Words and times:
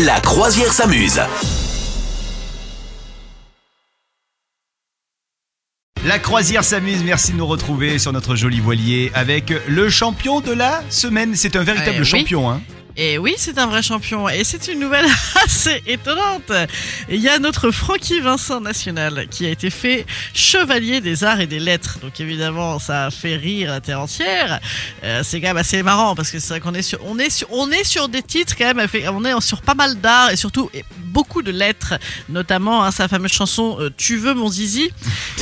La 0.00 0.20
croisière 0.20 0.72
s'amuse. 0.72 1.20
La 6.04 6.18
croisière 6.18 6.64
s'amuse, 6.64 7.02
merci 7.04 7.32
de 7.32 7.36
nous 7.36 7.46
retrouver 7.46 7.98
sur 7.98 8.12
notre 8.12 8.34
joli 8.34 8.58
voilier 8.60 9.12
avec 9.14 9.52
le 9.68 9.88
champion 9.88 10.40
de 10.40 10.52
la 10.52 10.82
semaine. 10.90 11.34
C'est 11.36 11.54
un 11.56 11.62
véritable 11.62 11.98
Eh 11.98 12.00
oui. 12.00 12.06
champion, 12.06 12.50
hein. 12.50 12.60
Et 12.96 13.18
oui, 13.18 13.34
c'est 13.38 13.58
un 13.58 13.66
vrai 13.66 13.82
champion. 13.82 14.28
Et 14.28 14.44
c'est 14.44 14.68
une 14.68 14.78
nouvelle 14.78 15.06
assez 15.44 15.82
étonnante. 15.86 16.52
Il 17.08 17.20
y 17.20 17.28
a 17.28 17.38
notre 17.38 17.70
Francky 17.70 18.20
Vincent 18.20 18.60
National 18.60 19.26
qui 19.30 19.46
a 19.46 19.50
été 19.50 19.70
fait 19.70 20.06
chevalier 20.34 21.00
des 21.00 21.24
arts 21.24 21.40
et 21.40 21.46
des 21.46 21.60
lettres. 21.60 21.98
Donc 22.00 22.20
évidemment, 22.20 22.78
ça 22.78 23.06
a 23.06 23.10
fait 23.10 23.36
rire 23.36 23.70
la 23.70 23.80
terre 23.80 24.00
entière. 24.00 24.60
Euh, 25.04 25.22
c'est 25.24 25.40
quand 25.40 25.48
même 25.48 25.56
assez 25.56 25.82
marrant 25.82 26.14
parce 26.14 26.30
que 26.30 26.38
c'est 26.38 26.48
vrai 26.48 26.60
qu'on 26.60 26.74
est 26.74 26.82
sur, 26.82 26.98
on 27.04 27.18
est 27.18 27.30
sur, 27.30 27.48
on 27.50 27.70
est 27.70 27.84
sur 27.84 28.08
des 28.08 28.22
titres 28.22 28.54
quand 28.56 28.74
même. 28.74 28.86
On 29.12 29.24
est 29.24 29.40
sur 29.40 29.62
pas 29.62 29.74
mal 29.74 30.00
d'art 30.00 30.30
et 30.30 30.36
surtout 30.36 30.70
beaucoup 31.12 31.42
de 31.42 31.50
lettres, 31.50 31.94
notamment 32.28 32.84
hein, 32.84 32.90
sa 32.90 33.08
fameuse 33.08 33.32
chanson 33.32 33.76
euh, 33.80 33.90
Tu 33.96 34.16
veux 34.16 34.34
mon 34.34 34.48
zizi. 34.48 34.90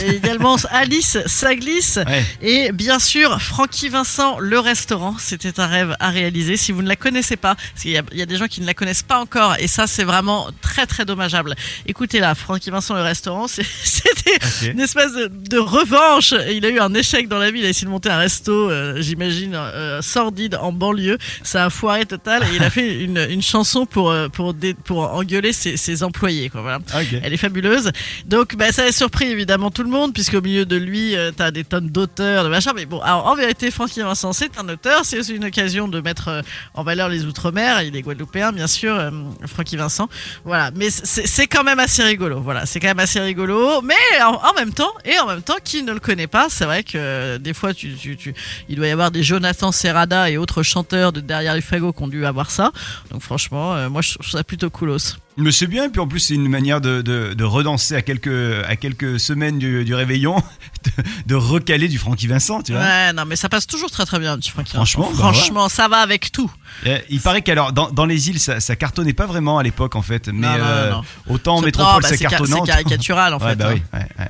Et 0.05 0.11
également 0.17 0.57
Alice, 0.71 1.19
ça 1.27 1.55
glisse. 1.55 1.99
Ouais. 2.07 2.25
Et 2.43 2.73
bien 2.73 2.99
sûr, 2.99 3.41
Francky 3.41 3.89
Vincent, 3.89 4.39
le 4.39 4.59
restaurant, 4.59 5.17
c'était 5.19 5.61
un 5.61 5.67
rêve 5.67 5.97
à 6.01 6.11
réaliser. 6.11 6.57
Si 6.57 6.73
vous 6.73 6.83
ne 6.83 6.89
la 6.89 6.97
connaissez 6.97 7.37
pas, 7.37 7.55
parce 7.55 7.83
qu'il 7.83 7.93
y, 7.93 7.99
a- 7.99 8.03
il 8.13 8.19
y 8.19 8.23
a 8.23 8.27
des 8.27 8.37
gens 8.37 8.47
qui 8.47 8.61
ne 8.61 8.67
la 8.67 8.75
connaissent 8.75 9.03
pas 9.03 9.19
encore, 9.19 9.55
et 9.59 9.69
ça, 9.69 9.87
c'est 9.87 10.05
vraiment 10.05 10.49
très 10.61 10.87
très 10.87 11.05
dommageable. 11.05 11.55
Écoutez 11.87 12.21
là, 12.21 12.35
Francky 12.35 12.71
Vincent, 12.71 12.95
le 12.95 13.03
restaurant, 13.03 13.47
c'est- 13.49 13.63
c'était 13.85 14.39
une 14.71 14.81
espèce 14.81 15.13
de, 15.13 15.27
de 15.29 15.59
revanche. 15.59 16.35
Il 16.53 16.65
a 16.67 16.69
eu 16.71 16.81
un 16.81 16.93
échec 16.95 17.29
dans 17.29 17.39
la 17.39 17.51
vie. 17.51 17.61
Il 17.61 17.67
a 17.67 17.69
essayé 17.69 17.87
de 17.87 17.91
monter 17.91 18.11
un 18.11 18.19
resto, 18.19 18.71
euh, 18.71 19.01
j'imagine, 19.01 19.55
euh, 19.55 20.03
sordide 20.03 20.57
en 20.61 20.73
banlieue. 20.73 21.19
Ça 21.43 21.65
a 21.67 21.71
foiré 21.71 22.07
total. 22.07 22.43
Et 22.53 22.57
il 22.57 22.63
a 22.63 22.71
fait 22.79 23.03
une, 23.05 23.19
une 23.31 23.43
chanson 23.43 23.87
pour 23.87 24.15
pour 24.33 24.55
dé- 24.55 24.75
pour 24.75 25.13
engueuler 25.15 25.53
ses, 25.61 25.77
ses 25.77 26.03
employés. 26.03 26.49
Quoi, 26.49 26.63
voilà. 26.63 26.79
Ok. 26.79 27.21
Elle 27.23 27.33
est 27.33 27.37
fabuleuse. 27.37 27.91
Donc, 28.27 28.57
bah, 28.57 28.73
ça 28.73 28.85
a 28.85 28.93
surpris 28.93 29.27
évidemment 29.27 29.71
tout 29.71 29.83
le 29.83 29.91
monde, 29.91 30.13
puisque 30.13 30.35
au 30.35 30.41
milieu 30.41 30.65
de 30.65 30.77
lui, 30.77 31.17
euh, 31.17 31.31
t'as 31.37 31.51
des 31.51 31.65
tonnes 31.65 31.89
d'auteurs, 31.89 32.45
de 32.45 32.49
machin. 32.49 32.73
Mais 32.75 32.87
bon, 32.87 33.01
alors, 33.01 33.27
en 33.27 33.35
vérité, 33.35 33.71
Francky 33.71 34.01
Vincent, 34.01 34.33
c'est 34.33 34.59
un 34.59 34.69
auteur. 34.69 35.05
C'est 35.05 35.19
aussi 35.19 35.35
une 35.37 35.45
occasion 35.45 35.87
de 35.89 36.01
mettre 36.01 36.29
euh, 36.29 36.43
en 36.75 36.83
valeur 36.83 37.09
les 37.09 37.25
Outre-mer. 37.27 37.83
Il 37.83 37.95
est 37.97 38.03
guadeloupéen, 38.03 38.53
bien 38.53 38.67
sûr, 38.67 38.95
euh, 38.95 39.11
Francky 39.47 39.77
Vincent. 39.77 40.09
Voilà. 40.45 40.71
Mais 40.75 40.89
c'est 40.91 41.47
quand 41.47 41.65
même 41.65 41.79
assez 41.79 42.03
rigolo. 42.03 42.41
Voilà. 42.41 42.67
C'est 42.67 42.81
quand 42.81 42.89
même 42.89 42.99
assez 42.99 43.21
rigolo. 43.21 43.83
Mais 43.83 44.23
en, 44.23 44.35
en 44.35 44.55
même 44.55 44.73
temps, 44.73 44.93
et 45.05 45.19
en 45.19 45.27
même 45.27 45.43
temps, 45.43 45.57
qui 45.63 45.83
ne 45.83 45.93
le 45.93 46.01
connaît 46.01 46.27
pas, 46.27 46.47
c'est 46.49 46.65
vrai 46.65 46.83
que 46.83 46.93
euh, 46.97 47.39
des 47.39 47.53
fois, 47.55 47.75
tu, 47.75 47.95
tu, 47.95 48.17
tu- 48.17 48.35
il 48.69 48.77
doit 48.77 48.87
y 48.87 48.91
avoir 48.91 49.11
des 49.11 49.23
Jonathan 49.23 49.73
Serrada 49.73 50.31
et 50.31 50.37
autres 50.39 50.63
chanteurs 50.63 51.13
de 51.13 51.21
derrière 51.21 51.55
les 51.55 51.61
fagots 51.61 51.93
qui 51.93 52.03
ont 52.03 52.09
dû 52.09 52.25
avoir 52.25 52.51
ça. 52.51 52.73
Donc, 53.11 53.23
franchement, 53.23 53.89
moi, 53.91 54.01
je 54.03 54.15
trouve 54.15 54.29
ça 54.31 54.43
plutôt 54.45 54.71
coolos. 54.71 55.17
Mais 55.41 55.53
c'est 55.53 55.67
bien, 55.67 55.85
et 55.87 55.89
puis 55.89 56.01
en 56.01 56.07
plus, 56.07 56.21
c'est 56.21 56.35
une 56.35 56.49
manière 56.49 56.81
de, 56.81 57.03
de, 57.03 57.35
de 57.35 57.45
redanser 57.45 57.95
à 57.95 58.03
quelques, 58.03 58.29
à 58.67 58.77
quelques 58.77 59.19
semaines 59.21 59.59
du, 59.59 59.85
du 59.85 59.95
réveillon, 59.95 60.37
de, 60.85 60.91
de 61.27 61.35
recaler 61.35 61.89
du 61.89 61.99
Francky 61.99 62.27
Vincent, 62.27 62.63
tu 62.63 62.73
vois. 62.73 62.81
Ouais, 62.83 63.13
non, 63.13 63.25
mais 63.27 63.37
ça 63.37 63.49
passe 63.49 63.67
toujours 63.67 63.91
très 63.91 64.05
très 64.07 64.19
bien, 64.19 64.37
du 64.37 64.51
Francky 64.51 64.73
Franchement, 64.75 65.09
Vincent. 65.11 65.23
bah 65.23 65.33
franchement, 65.33 65.69
ça 65.69 65.89
va 65.89 65.99
avec 65.99 66.33
tout. 66.33 66.51
Et 66.87 66.97
Il 67.11 67.21
paraît 67.21 67.43
qu'alors, 67.43 67.73
dans, 67.73 67.91
dans 67.91 68.07
les 68.07 68.29
îles, 68.31 68.41
ça, 68.41 68.61
ça 68.61 68.77
cartonnait 68.77 69.13
pas 69.13 69.27
vraiment 69.27 69.59
à 69.59 69.63
l'époque, 69.63 69.97
en 69.97 70.03
fait. 70.03 70.29
Mais 70.29 70.47
Non, 70.47 70.59
non, 70.59 70.65
euh, 70.65 70.91
non, 70.91 70.97
non. 70.99 71.05
autant 71.35 71.57
en 71.57 71.61
métropole, 71.63 71.95
non, 71.95 72.01
bah, 72.01 72.09
c'est 72.09 72.19
caricatural, 72.67 73.35
en 73.35 73.39
Ouais, 73.41 73.51
fait, 73.51 73.57
bah 73.57 73.71
hein. 73.95 74.01
oui. 74.19 74.25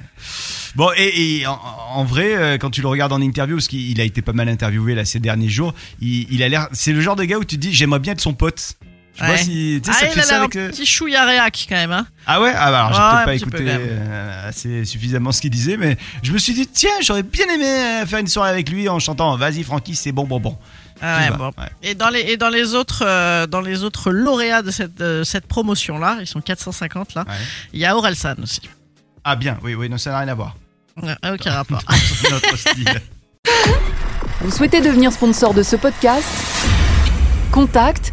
Bon, 0.77 0.91
et, 0.97 1.38
et 1.41 1.47
en, 1.47 1.58
en 1.94 2.05
vrai, 2.05 2.36
euh, 2.36 2.56
quand 2.58 2.70
tu 2.70 2.81
le 2.81 2.86
regardes 2.88 3.12
en 3.12 3.20
interview, 3.20 3.56
parce 3.56 3.66
qu'il 3.69 4.00
a 4.00 4.05
été 4.05 4.22
pas 4.22 4.33
mal 4.33 4.48
interviewé 4.48 4.94
là 4.94 5.05
ces 5.05 5.19
derniers 5.19 5.48
jours, 5.48 5.75
il, 6.00 6.33
il 6.33 6.42
a 6.44 6.48
l'air. 6.48 6.69
C'est 6.72 6.92
le 6.92 7.00
genre 7.00 7.16
de 7.16 7.25
gars 7.25 7.38
où 7.38 7.44
tu 7.44 7.56
te 7.56 7.61
dis, 7.61 7.72
j'aimerais 7.72 7.98
bien 7.98 8.12
être 8.12 8.20
son 8.20 8.34
pote. 8.34 8.75
Je 9.16 9.20
sais 9.20 9.27
pas 9.33 9.36
si. 9.39 9.80
Tu 9.84 9.91
sais, 9.92 9.97
Ah, 9.97 10.00
ça 10.00 10.06
il 10.06 10.12
fait 10.12 10.20
a 10.20 10.22
ça 10.22 10.33
l'air 10.33 10.41
un 10.41 10.44
avec. 10.44 10.56
euh, 10.56 10.69
petit 10.70 10.86
chouïa 10.86 11.25
réac 11.27 11.66
quand 11.69 11.75
même. 11.77 11.92
Hein. 11.92 12.06
Ah 12.27 12.41
ouais? 12.41 12.53
Ah 12.56 12.70
bah 12.70 12.86
alors 12.86 12.92
j'ai 12.92 13.00
Ouais, 13.30 13.39
peut-être 13.39 13.50
pas 13.50 13.58
peu, 13.58 13.64
écouté 13.64 13.77
euh, 13.78 14.48
assez 14.48 14.84
suffisamment 14.84 15.33
ce 15.33 15.41
qu'il 15.41 15.50
disait, 15.50 15.77
mais 15.77 15.97
je 16.22 16.33
me 16.33 16.39
suis 16.39 16.55
dit 16.55 16.66
tiens 16.66 16.91
j'aurais 17.03 17.22
bien 17.22 17.47
aimé 17.47 17.66
euh, 17.66 18.06
faire 18.06 18.19
une 18.20 18.28
soirée 18.28 18.50
avec 18.50 18.70
lui 18.70 18.88
en 18.88 18.99
chantant 18.99 19.37
Vas-y 19.37 19.62
Francky 19.62 19.94
c'est 19.97 20.12
bon 20.12 20.25
bon 20.25 20.41
bon. 20.41 20.56
Ah 21.03 21.19
ouais, 21.31 21.37
bon. 21.37 21.47
ouais. 21.59 21.69
Et 21.82 21.94
dans 21.94 22.09
les 22.10 22.20
et 22.20 22.37
dans 22.37 22.50
les 22.50 22.75
autres 22.75 23.03
euh, 23.06 23.47
dans 23.47 23.60
les 23.62 23.82
autres 23.84 24.10
lauréats 24.10 24.62
de 24.62 24.70
cette 24.70 25.00
euh, 25.00 25.25
cette 25.25 25.47
promotion 25.47 25.99
là, 25.99 26.19
ils 26.20 26.26
sont 26.26 26.41
450 26.41 27.15
là. 27.15 27.25
Ouais. 27.28 27.34
Il 27.72 27.81
y 27.81 27.84
a 27.87 27.97
Orelsan 27.97 28.34
aussi. 28.43 28.60
Ah 29.25 29.34
bien 29.37 29.59
oui 29.62 29.75
oui 29.75 29.88
non 29.88 29.99
ça 29.99 30.10
n'a 30.10 30.19
rien 30.20 30.28
à 30.28 30.34
voir. 30.34 30.56
Ouais, 31.03 31.15
aucun 31.32 31.53
rapport. 31.53 31.82
Notre 32.31 32.56
style. 32.59 33.00
Vous 34.43 34.50
souhaitez 34.50 34.81
devenir 34.81 35.12
sponsor 35.12 35.53
de 35.54 35.62
ce 35.62 35.76
podcast? 35.76 36.26
Contact 37.53 38.12